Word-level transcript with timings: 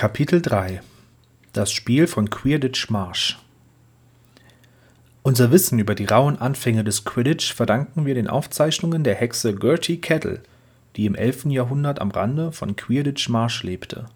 Kapitel 0.00 0.40
3 0.40 0.80
Das 1.52 1.70
Spiel 1.70 2.06
von 2.06 2.30
Quidditch 2.30 2.88
Marsch 2.88 3.38
Unser 5.20 5.50
Wissen 5.52 5.78
über 5.78 5.94
die 5.94 6.06
rauen 6.06 6.38
Anfänge 6.38 6.84
des 6.84 7.04
Quidditch 7.04 7.52
verdanken 7.52 8.06
wir 8.06 8.14
den 8.14 8.26
Aufzeichnungen 8.26 9.04
der 9.04 9.14
Hexe 9.14 9.54
Gertie 9.54 10.00
Kettle, 10.00 10.40
die 10.96 11.04
im 11.04 11.14
11. 11.14 11.44
Jahrhundert 11.50 12.00
am 12.00 12.10
Rande 12.12 12.50
von 12.50 12.76
Quidditch 12.76 13.28
Marsh 13.28 13.62
lebte. 13.62 14.06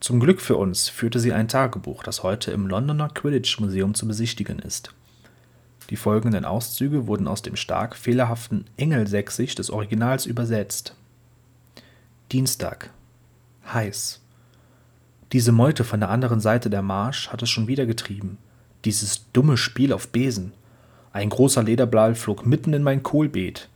Zum 0.00 0.20
Glück 0.20 0.40
für 0.40 0.56
uns 0.56 0.88
führte 0.88 1.20
sie 1.20 1.34
ein 1.34 1.48
Tagebuch, 1.48 2.02
das 2.02 2.22
heute 2.22 2.50
im 2.50 2.66
Londoner 2.66 3.10
Quidditch 3.10 3.60
Museum 3.60 3.92
zu 3.92 4.08
besichtigen 4.08 4.58
ist. 4.58 4.94
Die 5.90 5.96
folgenden 5.96 6.46
Auszüge 6.46 7.06
wurden 7.06 7.28
aus 7.28 7.42
dem 7.42 7.56
stark 7.56 7.94
fehlerhaften 7.94 8.64
Engelsächsisch 8.78 9.54
des 9.54 9.68
Originals 9.68 10.24
übersetzt. 10.24 10.96
Dienstag. 12.32 12.88
Heiß. 13.70 14.22
Diese 15.32 15.50
Meute 15.50 15.82
von 15.82 15.98
der 15.98 16.10
anderen 16.10 16.38
Seite 16.38 16.70
der 16.70 16.82
Marsch 16.82 17.30
hat 17.30 17.42
es 17.42 17.50
schon 17.50 17.66
wieder 17.66 17.84
getrieben. 17.84 18.38
Dieses 18.84 19.32
dumme 19.32 19.56
Spiel 19.56 19.92
auf 19.92 20.08
Besen. 20.08 20.52
Ein 21.12 21.30
großer 21.30 21.64
Lederball 21.64 22.14
flog 22.14 22.46
mitten 22.46 22.72
in 22.72 22.84
mein 22.84 23.02
Kohlbeet. 23.02 23.68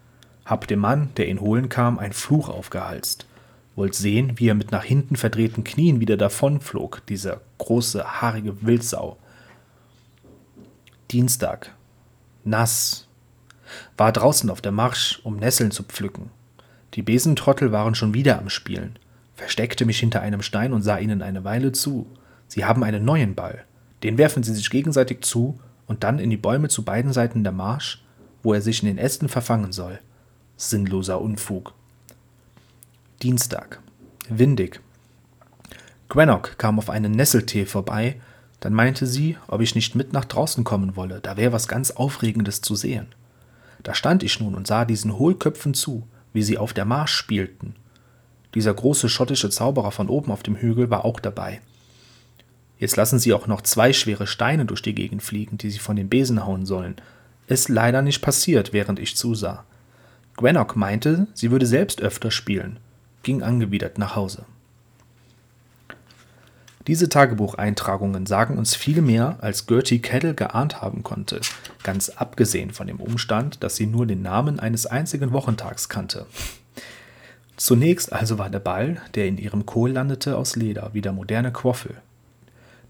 Hab 0.44 0.68
dem 0.68 0.78
Mann, 0.78 1.10
der 1.16 1.28
ihn 1.28 1.40
holen 1.40 1.68
kam, 1.68 1.98
ein 1.98 2.12
Fluch 2.12 2.48
aufgehalst. 2.48 3.26
Wollt 3.74 3.94
sehen, 3.96 4.34
wie 4.36 4.48
er 4.48 4.54
mit 4.54 4.70
nach 4.70 4.84
hinten 4.84 5.16
verdrehten 5.16 5.64
Knien 5.64 5.98
wieder 5.98 6.16
davonflog, 6.16 7.04
dieser 7.06 7.40
große, 7.58 8.20
haarige 8.20 8.62
Wildsau. 8.62 9.16
Dienstag. 11.10 11.74
Nass. 12.44 13.08
War 13.96 14.12
draußen 14.12 14.50
auf 14.50 14.60
der 14.60 14.72
Marsch, 14.72 15.20
um 15.24 15.36
Nesseln 15.36 15.72
zu 15.72 15.82
pflücken. 15.82 16.30
Die 16.94 17.02
Besentrottel 17.02 17.72
waren 17.72 17.96
schon 17.96 18.14
wieder 18.14 18.38
am 18.38 18.50
Spielen 18.50 18.98
versteckte 19.40 19.86
mich 19.86 19.98
hinter 19.98 20.20
einem 20.20 20.42
Stein 20.42 20.74
und 20.74 20.82
sah 20.82 20.98
ihnen 20.98 21.22
eine 21.22 21.44
Weile 21.44 21.72
zu. 21.72 22.06
Sie 22.46 22.66
haben 22.66 22.84
einen 22.84 23.06
neuen 23.06 23.34
Ball. 23.34 23.64
Den 24.02 24.18
werfen 24.18 24.42
sie 24.42 24.54
sich 24.54 24.68
gegenseitig 24.68 25.22
zu 25.22 25.58
und 25.86 26.04
dann 26.04 26.18
in 26.18 26.28
die 26.28 26.36
Bäume 26.36 26.68
zu 26.68 26.84
beiden 26.84 27.14
Seiten 27.14 27.42
der 27.42 27.52
Marsch, 27.52 28.04
wo 28.42 28.52
er 28.52 28.60
sich 28.60 28.82
in 28.82 28.88
den 28.88 28.98
Ästen 28.98 29.30
verfangen 29.30 29.72
soll. 29.72 29.98
Sinnloser 30.58 31.22
Unfug. 31.22 31.72
Dienstag. 33.22 33.80
Windig. 34.28 34.80
Greenock 36.10 36.58
kam 36.58 36.78
auf 36.78 36.90
einen 36.90 37.12
Nesseltee 37.12 37.64
vorbei, 37.64 38.20
dann 38.60 38.74
meinte 38.74 39.06
sie, 39.06 39.38
ob 39.48 39.62
ich 39.62 39.74
nicht 39.74 39.94
mit 39.94 40.12
nach 40.12 40.26
draußen 40.26 40.64
kommen 40.64 40.96
wolle, 40.96 41.20
da 41.22 41.38
wäre 41.38 41.52
was 41.52 41.66
ganz 41.66 41.92
Aufregendes 41.92 42.60
zu 42.60 42.74
sehen. 42.74 43.06
Da 43.82 43.94
stand 43.94 44.22
ich 44.22 44.38
nun 44.38 44.54
und 44.54 44.66
sah 44.66 44.84
diesen 44.84 45.18
Hohlköpfen 45.18 45.72
zu, 45.72 46.06
wie 46.34 46.42
sie 46.42 46.58
auf 46.58 46.74
der 46.74 46.84
Marsch 46.84 47.14
spielten 47.14 47.74
dieser 48.54 48.74
große 48.74 49.08
schottische 49.08 49.50
Zauberer 49.50 49.92
von 49.92 50.08
oben 50.08 50.32
auf 50.32 50.42
dem 50.42 50.56
Hügel 50.56 50.90
war 50.90 51.04
auch 51.04 51.20
dabei. 51.20 51.60
Jetzt 52.78 52.96
lassen 52.96 53.18
sie 53.18 53.32
auch 53.34 53.46
noch 53.46 53.60
zwei 53.60 53.92
schwere 53.92 54.26
Steine 54.26 54.64
durch 54.64 54.82
die 54.82 54.94
Gegend 54.94 55.22
fliegen, 55.22 55.58
die 55.58 55.70
sie 55.70 55.78
von 55.78 55.96
den 55.96 56.08
Besen 56.08 56.44
hauen 56.46 56.64
sollen. 56.64 56.96
Ist 57.46 57.68
leider 57.68 58.00
nicht 58.00 58.22
passiert, 58.22 58.72
während 58.72 58.98
ich 58.98 59.16
zusah. 59.16 59.64
Gwennock 60.36 60.76
meinte, 60.76 61.26
sie 61.34 61.50
würde 61.50 61.66
selbst 61.66 62.00
öfter 62.00 62.30
spielen, 62.30 62.78
ging 63.22 63.42
angewidert 63.42 63.98
nach 63.98 64.16
Hause. 64.16 64.46
Diese 66.86 67.10
Tagebucheintragungen 67.10 68.24
sagen 68.24 68.56
uns 68.56 68.74
viel 68.74 69.02
mehr, 69.02 69.36
als 69.42 69.66
Gertie 69.66 70.00
Kettle 70.00 70.34
geahnt 70.34 70.80
haben 70.80 71.02
konnte, 71.02 71.40
ganz 71.82 72.08
abgesehen 72.08 72.70
von 72.70 72.86
dem 72.86 72.98
Umstand, 72.98 73.62
dass 73.62 73.76
sie 73.76 73.86
nur 73.86 74.06
den 74.06 74.22
Namen 74.22 74.58
eines 74.58 74.86
einzigen 74.86 75.32
Wochentags 75.32 75.90
kannte. 75.90 76.24
Zunächst 77.60 78.10
also 78.10 78.38
war 78.38 78.48
der 78.48 78.58
Ball, 78.58 79.02
der 79.14 79.26
in 79.26 79.36
ihrem 79.36 79.66
Kohl 79.66 79.90
landete, 79.90 80.38
aus 80.38 80.56
Leder, 80.56 80.92
wie 80.94 81.02
der 81.02 81.12
moderne 81.12 81.52
Quaffel. 81.52 81.94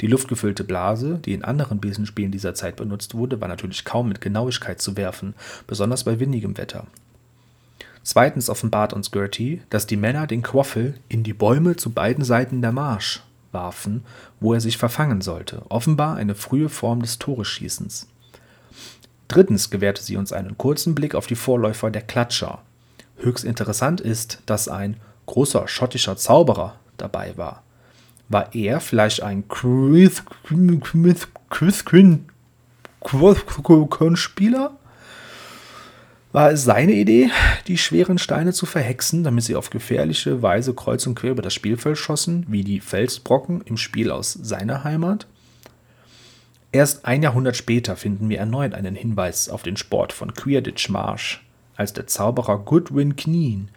Die 0.00 0.06
luftgefüllte 0.06 0.62
Blase, 0.62 1.18
die 1.24 1.32
in 1.32 1.42
anderen 1.42 1.80
Besenspielen 1.80 2.30
dieser 2.30 2.54
Zeit 2.54 2.76
benutzt 2.76 3.16
wurde, 3.16 3.40
war 3.40 3.48
natürlich 3.48 3.84
kaum 3.84 4.06
mit 4.06 4.20
Genauigkeit 4.20 4.80
zu 4.80 4.96
werfen, 4.96 5.34
besonders 5.66 6.04
bei 6.04 6.20
windigem 6.20 6.56
Wetter. 6.56 6.86
Zweitens 8.04 8.48
offenbart 8.48 8.92
uns 8.92 9.10
Gertie, 9.10 9.60
dass 9.70 9.88
die 9.88 9.96
Männer 9.96 10.28
den 10.28 10.42
Quaffel 10.42 10.94
in 11.08 11.24
die 11.24 11.34
Bäume 11.34 11.74
zu 11.74 11.90
beiden 11.90 12.22
Seiten 12.22 12.62
der 12.62 12.70
Marsch 12.70 13.24
warfen, 13.50 14.04
wo 14.38 14.54
er 14.54 14.60
sich 14.60 14.78
verfangen 14.78 15.20
sollte, 15.20 15.62
offenbar 15.68 16.14
eine 16.14 16.36
frühe 16.36 16.68
Form 16.68 17.02
des 17.02 17.18
Toreschießens. 17.18 18.06
Drittens 19.26 19.68
gewährte 19.68 20.00
sie 20.00 20.16
uns 20.16 20.32
einen 20.32 20.56
kurzen 20.56 20.94
Blick 20.94 21.16
auf 21.16 21.26
die 21.26 21.34
Vorläufer 21.34 21.90
der 21.90 22.02
Klatscher, 22.02 22.62
Höchst 23.20 23.44
interessant 23.44 24.00
ist, 24.00 24.42
dass 24.46 24.68
ein 24.68 24.96
großer 25.26 25.68
schottischer 25.68 26.16
Zauberer 26.16 26.76
dabei 26.96 27.36
war. 27.36 27.62
War 28.28 28.54
er 28.54 28.80
vielleicht 28.80 29.22
ein 29.22 29.44
Spieler? 34.16 34.76
War 36.32 36.52
es 36.52 36.62
seine 36.62 36.92
Idee, 36.92 37.30
die 37.66 37.76
schweren 37.76 38.18
Steine 38.18 38.52
zu 38.52 38.64
verhexen, 38.64 39.24
damit 39.24 39.42
sie 39.44 39.56
auf 39.56 39.70
gefährliche 39.70 40.42
Weise 40.42 40.74
kreuz 40.74 41.06
und 41.06 41.16
quer 41.16 41.32
über 41.32 41.42
das 41.42 41.54
Spielfeld 41.54 41.98
schossen, 41.98 42.46
wie 42.48 42.62
die 42.62 42.78
Felsbrocken 42.78 43.62
im 43.62 43.76
Spiel 43.76 44.12
aus 44.12 44.32
seiner 44.32 44.84
Heimat? 44.84 45.26
Erst 46.70 47.04
ein 47.04 47.22
Jahrhundert 47.22 47.56
später 47.56 47.96
finden 47.96 48.28
wir 48.28 48.38
erneut 48.38 48.74
einen 48.74 48.94
Hinweis 48.94 49.48
auf 49.48 49.64
den 49.64 49.76
Sport 49.76 50.12
von 50.12 50.32
Quidditch 50.32 50.88
Marsch 50.88 51.44
als 51.76 51.92
der 51.92 52.06
Zauberer 52.06 52.58
Goodwin 52.58 53.16
Kneen 53.16 53.70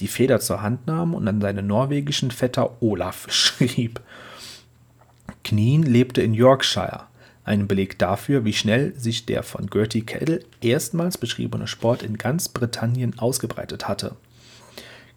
die 0.00 0.08
Feder 0.08 0.40
zur 0.40 0.62
Hand 0.62 0.86
nahm 0.86 1.14
und 1.14 1.26
an 1.26 1.40
seinen 1.40 1.66
norwegischen 1.66 2.30
Vetter 2.30 2.80
Olaf 2.80 3.26
schrieb. 3.30 4.00
Kneen 5.44 5.82
lebte 5.82 6.22
in 6.22 6.34
Yorkshire, 6.34 7.04
ein 7.44 7.66
Beleg 7.66 7.98
dafür, 7.98 8.44
wie 8.44 8.52
schnell 8.52 8.94
sich 8.98 9.26
der 9.26 9.42
von 9.42 9.68
Gertie 9.68 10.02
Kettle 10.02 10.40
erstmals 10.60 11.18
beschriebene 11.18 11.66
Sport 11.66 12.02
in 12.02 12.18
ganz 12.18 12.48
Britannien 12.48 13.18
ausgebreitet 13.18 13.88
hatte. 13.88 14.16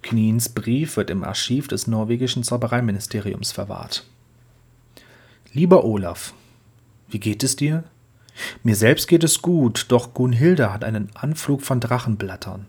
Kneens 0.01 0.49
Brief 0.49 0.97
wird 0.97 1.09
im 1.09 1.23
Archiv 1.23 1.67
des 1.67 1.87
norwegischen 1.87 2.43
Zaubereiministeriums 2.43 3.51
verwahrt. 3.51 4.05
Lieber 5.53 5.83
Olaf, 5.83 6.33
wie 7.09 7.19
geht 7.19 7.43
es 7.43 7.55
dir? 7.55 7.83
Mir 8.63 8.75
selbst 8.75 9.07
geht 9.07 9.23
es 9.23 9.41
gut, 9.41 9.85
doch 9.89 10.13
Gunhilde 10.13 10.73
hat 10.73 10.83
einen 10.83 11.09
Anflug 11.15 11.61
von 11.61 11.79
Drachenblattern. 11.79 12.65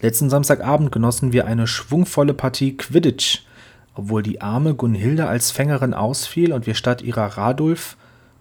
Letzten 0.00 0.30
Samstagabend 0.30 0.90
genossen 0.90 1.32
wir 1.32 1.46
eine 1.46 1.66
schwungvolle 1.66 2.34
Partie 2.34 2.76
Quidditch, 2.76 3.44
obwohl 3.94 4.22
die 4.22 4.40
arme 4.40 4.74
Gunhilde 4.74 5.28
als 5.28 5.50
Fängerin 5.50 5.94
ausfiel 5.94 6.52
und 6.52 6.66
wir 6.66 6.74
statt 6.74 7.02
ihrer 7.02 7.36
Radulf 7.36 7.96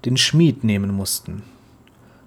den 0.06 0.18
Schmied 0.18 0.64
nehmen 0.64 0.92
mussten. 0.92 1.44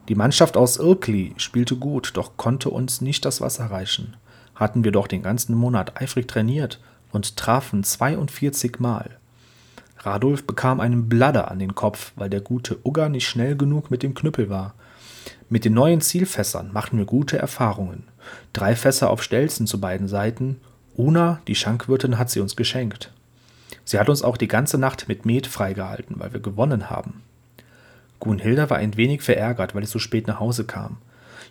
Die 0.09 0.15
Mannschaft 0.15 0.57
aus 0.57 0.79
Ilkley 0.79 1.33
spielte 1.39 1.77
gut, 1.77 2.13
doch 2.15 2.37
konnte 2.37 2.71
uns 2.71 3.01
nicht 3.01 3.25
das 3.25 3.41
Wasser 3.41 3.67
reichen. 3.67 4.17
Hatten 4.55 4.85
wir 4.85 4.93
doch 4.93 5.07
den 5.07 5.23
ganzen 5.23 5.57
Monat 5.57 6.01
eifrig 6.01 6.29
trainiert 6.29 6.79
und 7.11 7.37
trafen 7.37 7.83
42 7.83 8.79
Mal. 8.79 9.19
Radulf 10.05 10.47
bekam 10.47 10.81
einen 10.81 11.09
Bladder 11.09 11.51
an 11.51 11.59
den 11.59 11.75
Kopf, 11.75 12.13
weil 12.17 12.31
der 12.31 12.41
gute 12.41 12.79
Ugger 12.85 13.09
nicht 13.09 13.27
schnell 13.27 13.57
genug 13.57 13.91
mit 13.91 14.03
dem 14.03 14.15
Knüppel 14.15 14.51
war. 14.51 14.75
Mit 15.49 15.65
den 15.65 15.75
neuen 15.75 16.01
Zielfässern 16.01 16.73
machten 16.73 16.99
wir 16.99 17.05
gute 17.05 17.39
Erfahrungen. 17.39 18.05
Drei 18.53 18.75
Fässer 18.77 19.11
auf 19.11 19.23
Stelzen 19.23 19.67
zu 19.67 19.81
beiden 19.81 20.09
Seiten. 20.09 20.61
Una, 20.97 21.41
die 21.47 21.55
Schankwirtin, 21.55 22.19
hat 22.19 22.31
sie 22.31 22.41
uns 22.41 22.57
geschenkt. 22.57 23.13
Sie 23.85 23.99
hat 23.99 24.09
uns 24.09 24.23
auch 24.23 24.37
die 24.37 24.49
ganze 24.49 24.79
Nacht 24.79 25.09
mit 25.09 25.27
Met 25.27 25.47
freigehalten, 25.47 26.17
weil 26.19 26.33
wir 26.33 26.41
gewonnen 26.41 26.91
haben. 26.91 27.23
Gunhilda 28.21 28.71
war 28.71 28.79
ein 28.79 28.97
wenig 28.97 29.23
verärgert, 29.23 29.75
weil 29.75 29.83
ich 29.83 29.91
so 29.91 29.99
spät 29.99 30.27
nach 30.27 30.41
Hause 30.41 30.65
kam. 30.65 30.97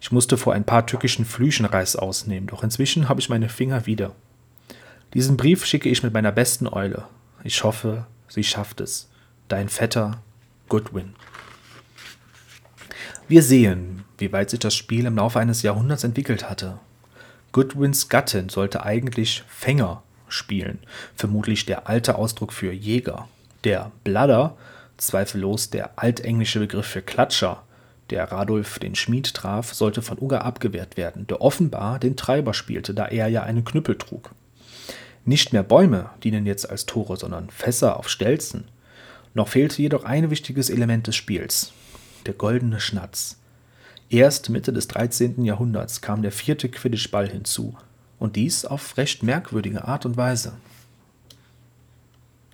Ich 0.02 0.12
musste 0.12 0.38
vor 0.38 0.54
ein 0.54 0.66
paar 0.66 0.86
tückischen 0.86 1.24
Flüchen 1.24 1.66
Reis 1.66 1.96
ausnehmen, 1.96 2.48
doch 2.48 2.64
inzwischen 2.64 3.08
habe 3.08 3.22
ich 3.22 3.30
meine 3.30 3.48
Finger 3.50 3.86
wieder. 3.86 4.12
Diesen 5.14 5.38
Brief 5.38 5.66
schicke 5.66 5.90
ich 5.90 6.02
mit 6.02 6.14
meiner 6.14 6.32
besten 6.32 6.68
Eule. 6.68 7.04
Ich 7.44 7.64
hoffe, 7.64 8.06
Sie 8.34 8.44
schafft 8.44 8.82
es. 8.82 9.10
Dein 9.48 9.70
Vetter 9.70 10.24
Goodwin. 10.68 11.14
Wir 13.28 13.44
sehen, 13.44 14.06
wie 14.18 14.32
weit 14.32 14.50
sich 14.50 14.60
das 14.60 14.74
Spiel 14.74 15.06
im 15.06 15.18
Laufe 15.18 15.40
eines 15.40 15.62
Jahrhunderts 15.62 16.04
entwickelt 16.04 16.50
hatte. 16.50 16.80
Goodwins 17.52 18.10
Gattin 18.10 18.50
sollte 18.50 18.84
eigentlich 18.84 19.44
Fänger 19.48 20.02
spielen, 20.30 20.80
vermutlich 21.16 21.68
der 21.68 21.88
alte 21.88 22.16
Ausdruck 22.16 22.54
für 22.54 22.72
Jäger. 22.72 23.28
Der 23.66 23.92
Bladder, 24.04 24.58
zweifellos 24.98 25.70
der 25.70 25.92
altenglische 26.00 26.60
Begriff 26.60 26.88
für 26.88 27.04
Klatscher, 27.04 27.62
der 28.10 28.32
Radolf 28.32 28.80
den 28.80 28.96
Schmied 28.96 29.32
traf, 29.36 29.76
sollte 29.76 30.02
von 30.02 30.18
Uga 30.20 30.40
abgewehrt 30.40 30.98
werden, 30.98 31.28
der 31.28 31.40
offenbar 31.40 32.00
den 32.00 32.18
Treiber 32.18 32.56
spielte, 32.56 32.96
da 32.96 33.06
er 33.06 33.28
ja 33.28 33.44
einen 33.44 33.64
Knüppel 33.64 33.96
trug. 33.96 34.32
Nicht 35.26 35.54
mehr 35.54 35.64
Bäume 35.64 36.10
dienen 36.24 36.46
jetzt 36.46 36.70
als 36.70 36.86
Tore, 36.86 37.16
sondern 37.18 37.50
Fässer 37.50 37.98
auf 37.98 38.10
Stelzen. 38.10 38.66
Noch 39.34 39.48
fehlte 39.48 39.82
jedoch 39.82 40.04
ein 40.04 40.30
wichtiges 40.30 40.70
Element 40.70 41.08
des 41.08 41.16
Spiels: 41.16 41.72
der 42.26 42.34
goldene 42.34 42.80
Schnatz. 42.80 43.38
Erst 44.10 44.50
Mitte 44.50 44.74
des 44.74 44.88
13. 44.90 45.46
Jahrhunderts 45.46 46.02
kam 46.02 46.22
der 46.22 46.32
vierte 46.32 46.70
Quidditch-Ball 46.70 47.30
hinzu, 47.30 47.76
und 48.20 48.36
dies 48.36 48.66
auf 48.66 48.98
recht 48.98 49.24
merkwürdige 49.24 49.86
Art 49.86 50.06
und 50.06 50.18
Weise 50.18 50.54